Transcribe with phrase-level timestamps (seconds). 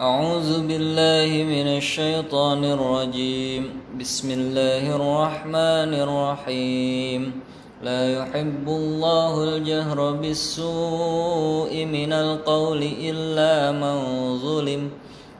[0.00, 3.80] أعوذ بالله من الشيطان الرجيم.
[4.00, 7.40] بسم الله الرحمن الرحيم.
[7.82, 13.96] لا يحب الله الجهر بالسوء من القول إلا من
[14.38, 14.90] ظلم.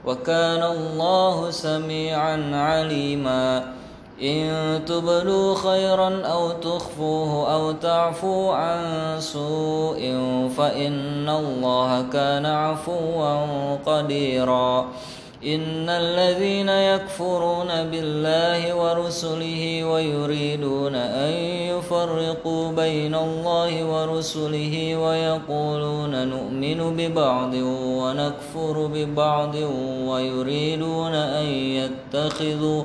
[0.07, 3.75] وكان الله سميعا عليما.
[4.23, 8.81] إن تبدوا خيرا أو تخفوه أو تعفوا عن
[9.21, 10.00] سوء
[10.57, 14.87] فإن الله كان عفوا قديرا.
[15.45, 21.32] إن الذين يكفرون بالله ورسله ويريدون أن
[21.71, 27.54] يفرقوا بين الله ورسله ويقولون نؤمن ببعض
[28.01, 29.54] ونكفر ببعض
[30.07, 32.84] ويريدون أن يتخذوا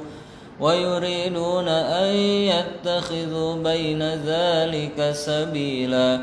[0.62, 2.16] ويريدون أن
[2.54, 6.22] يتخذوا بين ذلك سبيلا.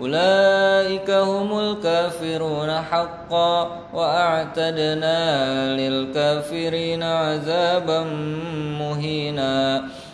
[0.00, 5.18] أولئك هم الكافرون حقا وأعتدنا
[5.76, 8.00] للكافرين عذابا
[8.80, 9.84] مهينا.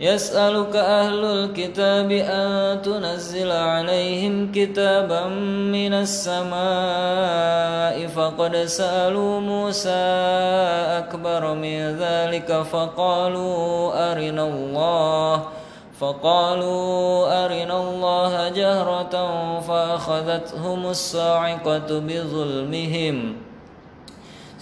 [0.00, 5.26] يسألك أهل الكتاب أن تنزل عليهم كتابا
[5.70, 6.56] من السماء
[8.06, 10.04] فقد سألوا موسى
[10.98, 15.42] أكبر من ذلك فقالوا أرنا الله
[16.00, 19.14] فقالوا أرنا الله جهرة
[19.60, 23.36] فأخذتهم الصاعقة بظلمهم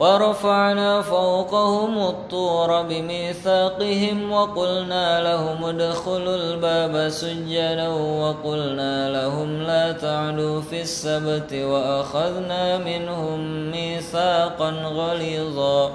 [0.00, 11.52] ورفعنا فوقهم الطور بميثاقهم وقلنا لهم ادخلوا الباب سجدا وقلنا لهم لا تعلوا في السبت
[11.52, 15.90] وأخذنا منهم ميثاقا غليظا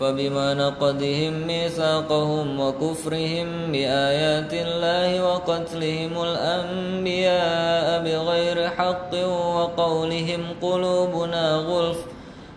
[0.00, 9.14] فبما نقدهم ميثاقهم وكفرهم بآيات الله وقتلهم الأنبياء بغير حق
[9.56, 12.13] وقولهم قلوبنا غلف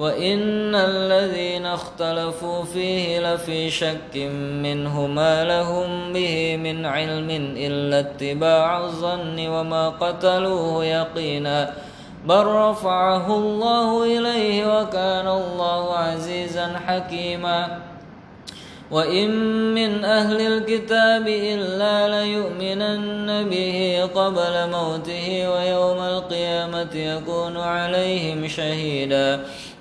[0.00, 4.16] وإن الذين اختلفوا فيه لفي شك
[4.62, 11.74] منه ما لهم به من علم إلا اتباع الظن وما قتلوه يقينا
[12.26, 17.78] بل رفعه الله إليه وكان الله عزيزا حكيما
[18.90, 19.30] وإن
[19.74, 29.44] من أهل الكتاب إلا ليؤمنن به قبل موته ويوم القيامة يكون عليهم شهيدا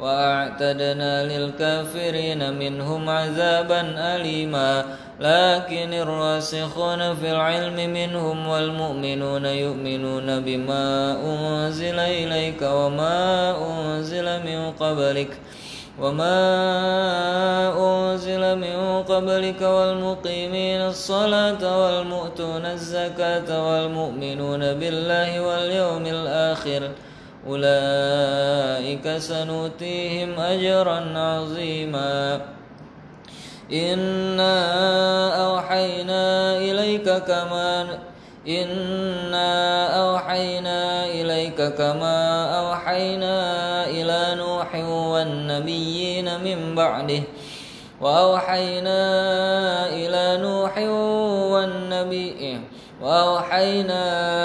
[0.00, 3.80] وأعتدنا للكافرين منهم عذابا
[4.16, 4.84] أليما.
[5.20, 15.28] لكن الراسخون في العلم منهم والمؤمنون يؤمنون بما أنزل إليك وما أنزل من قبلك
[16.00, 16.38] وما
[17.78, 26.90] أنزل من قبلك والمقيمين الصلاة والمؤتون الزكاة والمؤمنون بالله واليوم الآخر
[27.46, 32.40] أولئك سنؤتيهم أجرا عظيما.
[33.72, 34.54] إنا
[35.46, 37.98] أوحينا إليك كما
[38.48, 39.52] إنا
[40.00, 42.18] أوحينا إليك كما
[42.60, 43.36] أوحينا
[43.86, 47.22] إلى نوح والنبيين من بعده.
[48.00, 49.00] وأوحينا
[49.86, 50.78] إلى نوح
[51.52, 52.60] والنبي
[53.02, 54.02] وأوحينا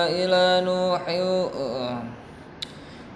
[0.09, 1.03] إلى نوح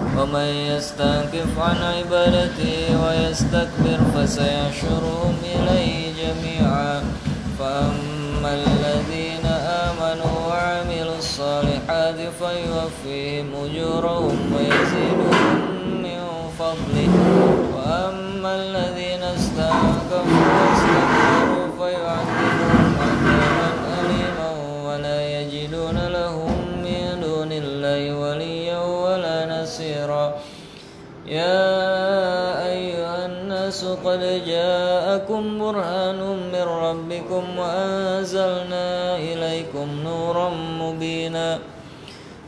[0.00, 7.02] ومن يستنكف عن عبادته ويستكبر فسيحشرهم إليه جميعا.
[7.58, 9.46] فأما الذين
[9.86, 15.56] آمنوا وعملوا الصالحات فيوفيهم أجورهم ويزيدهم
[16.02, 16.20] من
[16.58, 17.14] فضله.
[17.74, 19.65] وأما الذين استنكفوا
[34.16, 36.20] قد جاءكم برهان
[36.52, 40.48] من ربكم وأنزلنا إليكم نورا
[40.80, 41.58] مبينا.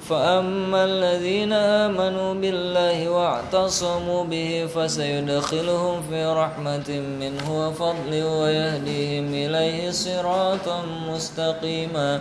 [0.09, 6.89] فأما الذين آمنوا بالله واعتصموا به فسيدخلهم في رحمة
[7.21, 10.83] منه وفضل ويهديهم إليه صراطا
[11.13, 12.21] مستقيما.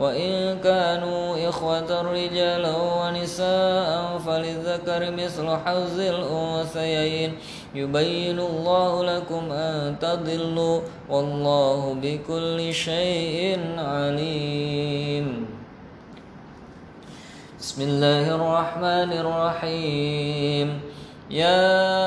[0.00, 7.30] وإن كانوا إخوة رجالا ونساء فللذكر مثل حظ الأنثيين
[7.74, 10.80] يبين الله لكم أن تضلوا
[11.10, 15.46] والله بكل شيء عليم.
[17.60, 20.68] بسم الله الرحمن الرحيم.
[21.30, 21.99] يا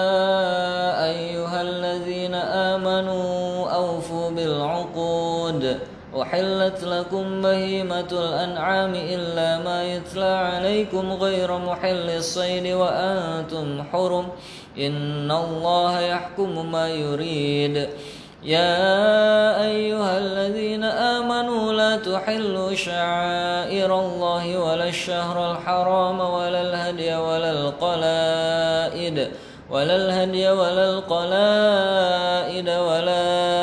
[6.33, 14.27] أحلت لكم بهيمة الأنعام إلا ما يتلى عليكم غير محل الصيد وأنتم حرم.
[14.77, 17.89] إن الله يحكم ما يريد.
[18.43, 29.31] يا أيها الذين آمنوا لا تحلوا شعائر الله ولا الشهر الحرام ولا الهدي ولا القلائد
[29.71, 33.62] ولا الهدي ولا القلائد ولا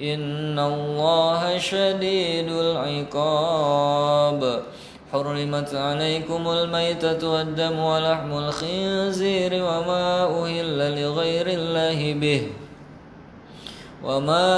[0.00, 4.40] إن الله شديد العقاب
[5.12, 12.42] حرمت عليكم الميتة والدم ولحم الخنزير وما أهل لغير الله به
[14.04, 14.52] وما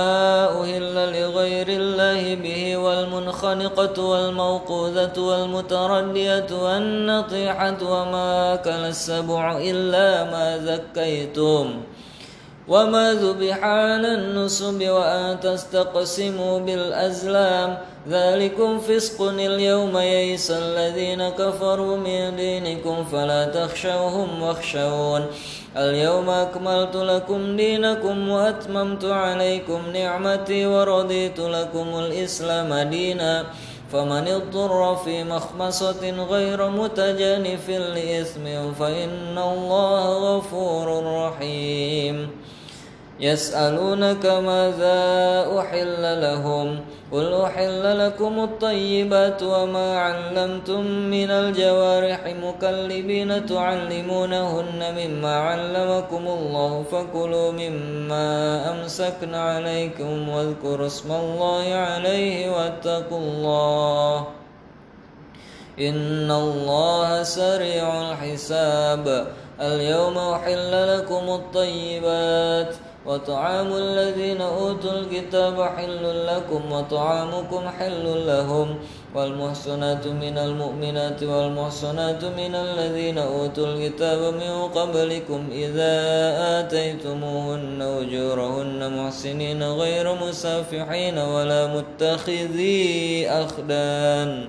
[0.61, 11.83] أهل لغير الله به والمنخنقة والموقوذة والمتردية والنطيحة وما أكل السبع إلا ما زكيتم
[12.69, 23.05] وما ذبح على النصب وأن تستقسموا بالأزلام ذلكم فسق اليوم يئس الذين كفروا من دينكم
[23.05, 25.27] فلا تخشوهم واخشون
[25.77, 33.45] اليوم أكملت لكم دينكم وأتممت عليكم نعمتي ورضيت لكم الإسلام دينا
[33.93, 42.31] فمن اضطر في مخمصة غير متجانف لإثم فإن الله غفور رحيم
[43.21, 44.99] يسألونك ماذا
[45.59, 46.81] أحل لهم
[47.13, 58.31] قل أحل لكم الطيبات وما علمتم من الجوارح مكلبين تعلمونهن مما علمكم الله فكلوا مما
[58.73, 64.27] أمسكن عليكم واذكروا اسم الله عليه واتقوا الله
[65.79, 69.27] إن الله سريع الحساب
[69.61, 72.75] اليوم أحل لكم الطيبات
[73.09, 78.79] وطعام الذين أوتوا الكتاب حل لكم وطعامكم حل لهم
[79.15, 85.95] والمحصنات من المؤمنات والمحصنات من الذين أوتوا الكتاب من قبلكم إذا
[86.61, 94.49] آتيتموهن أجورهن محسنين غير مسافحين ولا متخذي أخدان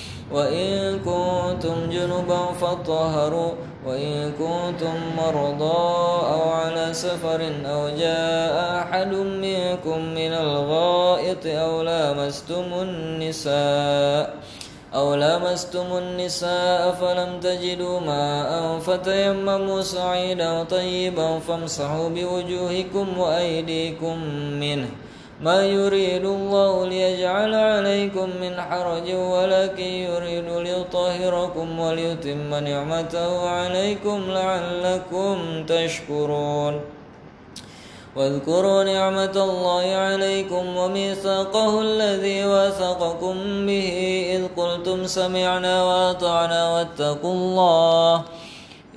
[0.33, 3.51] وإن كنتم جنبا فطهروا
[3.87, 5.81] وإن كنتم مرضى
[6.33, 14.33] أو على سفر أو جاء أحد منكم من الغائط أو لامستم النساء
[14.93, 24.17] أو لامستم النساء فلم تجدوا ماء فتيمموا صعيدا طيبا فامسحوا بوجوهكم وأيديكم
[24.59, 24.89] منه
[25.41, 36.81] ما يريد الله ليجعل عليكم من حرج ولكن يريد ليطهركم وليتم نعمته عليكم لعلكم تشكرون.
[38.15, 43.89] واذكروا نعمة الله عليكم وميثاقه الذي واثقكم به
[44.35, 48.15] إذ قلتم سمعنا وأطعنا واتقوا الله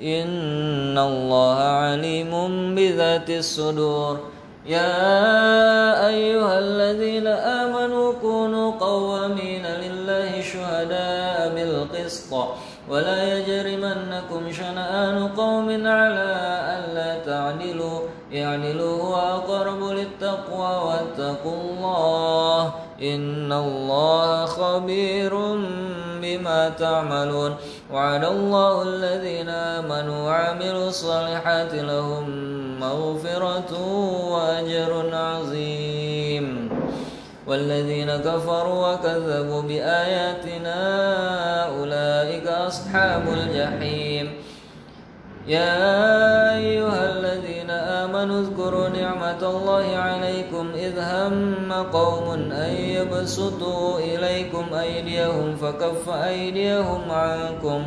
[0.03, 2.33] إن الله عليم
[2.75, 4.34] بذات الصدور.
[4.66, 12.33] يا أيها الذين آمنوا كونوا قوامين لله شهداء بالقسط
[12.88, 16.28] ولا يجرمنكم شنآن قوم على
[16.76, 18.00] ألا تعدلوا
[18.35, 25.35] اعدلوا هو أقرب للتقوى واتقوا الله إن الله خبير
[26.23, 27.56] بما تعملون.
[27.92, 32.53] وعلى الله الذين آمنوا وعملوا الصالحات لهم
[32.85, 33.73] مغفرة
[34.33, 36.69] وأجر عظيم.
[37.47, 40.79] والذين كفروا وكذبوا بآياتنا
[41.67, 44.33] أولئك أصحاب الجحيم.
[45.49, 55.57] يا أيها الذين آمنوا اذكروا نعمة الله عليكم إذ هم قوم أن يبسطوا إليكم أيديهم
[55.57, 57.87] فكف أيديهم عنكم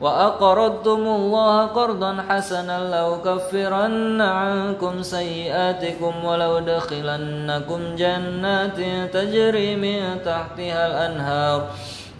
[0.00, 8.78] وأقرضتم الله قرضا حسنا لأكفرن عنكم سيئاتكم ولأدخلنكم جنات
[9.12, 11.66] تجري من تحتها الأنهار.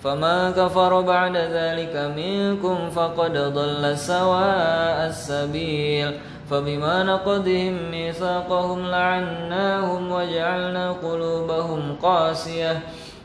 [0.04, 6.18] فما كفر بعد ذلك منكم فقد ضل سواء السبيل.
[6.50, 12.80] فبما نقضهم ميثاقهم لعناهم وجعلنا قلوبهم قاسية.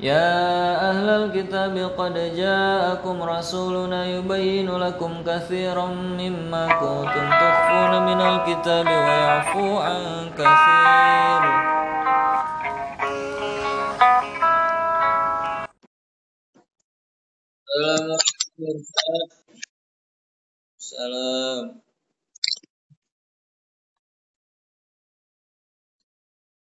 [0.00, 9.76] يا أهل الكتاب قد جاءكم رسولنا يبين لكم كثيرا مما كنتم تخفون من الكتاب ويعفو
[9.78, 11.42] عن كثير
[17.64, 19.36] السلام عليكم
[20.80, 21.86] السلام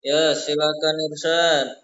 [0.05, 1.84] Ya, silakan Irsyad.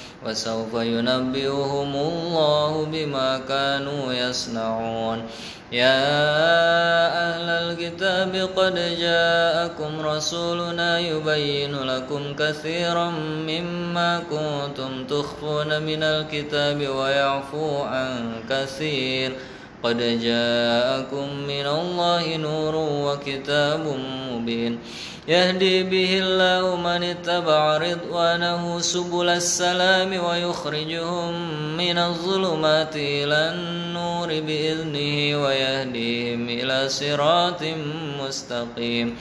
[0.25, 5.23] وسوف ينبئهم الله بما كانوا يصنعون.
[5.71, 6.03] يا
[7.25, 13.09] أهل الكتاب قد جاءكم رسولنا يبين لكم كثيرا
[13.47, 19.31] مما كنتم تخفون من الكتاب ويعفو عن كثير.
[19.83, 23.83] قد جاءكم من الله نور وكتاب
[24.31, 24.79] مبين.
[25.27, 31.33] يهدي به الله من اتبع رضوانه سبل السلام ويخرجهم
[31.77, 37.61] من الظلمات إلى النور بإذنه ويهديهم إلى صراط
[38.21, 39.17] مستقيم.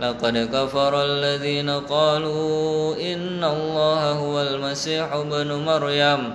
[0.00, 6.34] لقد كفر الذين قالوا إن الله هو المسيح ابن مريم.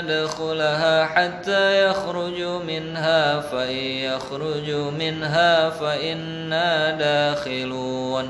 [0.00, 8.28] لن ندخلها حتى يخرجوا منها فإن يخرجوا منها فإنا داخلون.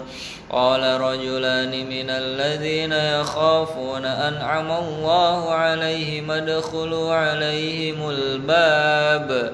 [0.50, 9.52] قال رجلان من الذين يخافون أنعم الله عليهم ادخلوا عليهم الباب.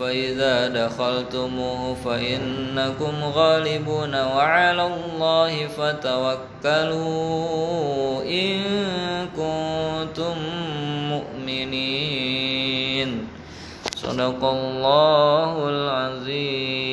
[0.00, 7.02] فإذا دخلتموه فإنكم غالبون وعلى الله فتوكلوا
[8.22, 8.62] إن
[9.36, 10.36] كنتم
[11.55, 13.27] مؤمنين
[13.95, 16.84] صدق الله العظيم